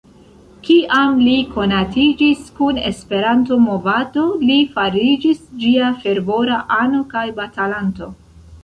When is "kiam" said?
0.67-1.19